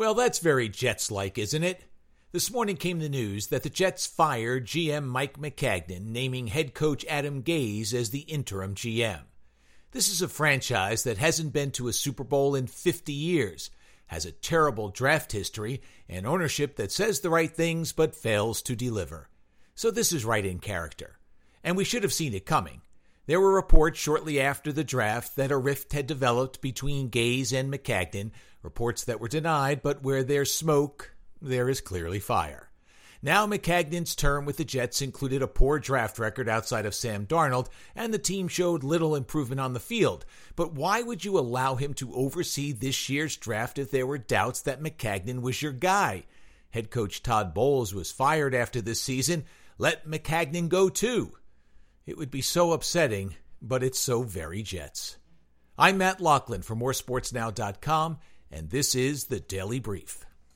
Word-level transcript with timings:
Well, 0.00 0.14
that's 0.14 0.38
very 0.38 0.70
Jets 0.70 1.10
like, 1.10 1.36
isn't 1.36 1.62
it? 1.62 1.84
This 2.32 2.50
morning 2.50 2.78
came 2.78 3.00
the 3.00 3.10
news 3.10 3.48
that 3.48 3.64
the 3.64 3.68
Jets 3.68 4.06
fired 4.06 4.64
GM 4.64 5.04
Mike 5.04 5.38
Maccagnan, 5.38 6.06
naming 6.06 6.46
head 6.46 6.72
coach 6.72 7.04
Adam 7.06 7.42
Gase 7.42 7.92
as 7.92 8.08
the 8.08 8.20
interim 8.20 8.74
GM. 8.74 9.20
This 9.90 10.08
is 10.08 10.22
a 10.22 10.28
franchise 10.28 11.02
that 11.02 11.18
hasn't 11.18 11.52
been 11.52 11.70
to 11.72 11.88
a 11.88 11.92
Super 11.92 12.24
Bowl 12.24 12.54
in 12.54 12.66
50 12.66 13.12
years, 13.12 13.70
has 14.06 14.24
a 14.24 14.32
terrible 14.32 14.88
draft 14.88 15.32
history, 15.32 15.82
and 16.08 16.26
ownership 16.26 16.76
that 16.76 16.90
says 16.90 17.20
the 17.20 17.28
right 17.28 17.54
things 17.54 17.92
but 17.92 18.16
fails 18.16 18.62
to 18.62 18.74
deliver. 18.74 19.28
So 19.74 19.90
this 19.90 20.14
is 20.14 20.24
right 20.24 20.46
in 20.46 20.60
character. 20.60 21.18
And 21.62 21.76
we 21.76 21.84
should 21.84 22.04
have 22.04 22.14
seen 22.14 22.32
it 22.32 22.46
coming. 22.46 22.80
There 23.30 23.40
were 23.40 23.54
reports 23.54 23.96
shortly 23.96 24.40
after 24.40 24.72
the 24.72 24.82
draft 24.82 25.36
that 25.36 25.52
a 25.52 25.56
rift 25.56 25.92
had 25.92 26.08
developed 26.08 26.60
between 26.60 27.12
Gase 27.12 27.52
and 27.52 27.72
Maccagnan, 27.72 28.32
reports 28.60 29.04
that 29.04 29.20
were 29.20 29.28
denied, 29.28 29.84
but 29.84 30.02
where 30.02 30.24
there's 30.24 30.52
smoke, 30.52 31.14
there 31.40 31.68
is 31.68 31.80
clearly 31.80 32.18
fire. 32.18 32.70
Now, 33.22 33.46
Maccagnan's 33.46 34.16
term 34.16 34.46
with 34.46 34.56
the 34.56 34.64
Jets 34.64 35.00
included 35.00 35.42
a 35.42 35.46
poor 35.46 35.78
draft 35.78 36.18
record 36.18 36.48
outside 36.48 36.86
of 36.86 36.94
Sam 36.96 37.24
Darnold, 37.24 37.68
and 37.94 38.12
the 38.12 38.18
team 38.18 38.48
showed 38.48 38.82
little 38.82 39.14
improvement 39.14 39.60
on 39.60 39.74
the 39.74 39.78
field. 39.78 40.24
But 40.56 40.74
why 40.74 41.00
would 41.02 41.24
you 41.24 41.38
allow 41.38 41.76
him 41.76 41.94
to 41.94 42.12
oversee 42.12 42.72
this 42.72 43.08
year's 43.08 43.36
draft 43.36 43.78
if 43.78 43.92
there 43.92 44.08
were 44.08 44.18
doubts 44.18 44.62
that 44.62 44.82
Maccagnan 44.82 45.40
was 45.40 45.62
your 45.62 45.70
guy? 45.70 46.24
Head 46.70 46.90
coach 46.90 47.22
Todd 47.22 47.54
Bowles 47.54 47.94
was 47.94 48.10
fired 48.10 48.56
after 48.56 48.80
this 48.80 49.00
season. 49.00 49.44
Let 49.78 50.04
Maccagnan 50.08 50.68
go 50.68 50.88
too. 50.88 51.36
It 52.10 52.18
would 52.18 52.32
be 52.32 52.42
so 52.42 52.72
upsetting, 52.72 53.36
but 53.62 53.84
it's 53.84 54.00
so 54.00 54.24
very 54.24 54.64
Jets. 54.64 55.16
I'm 55.78 55.98
Matt 55.98 56.20
Loughlin 56.20 56.62
for 56.62 56.74
moresportsnow.com, 56.74 58.18
and 58.50 58.68
this 58.68 58.96
is 58.96 59.26
the 59.26 59.38
Daily 59.38 59.78
Brief. 59.78 60.26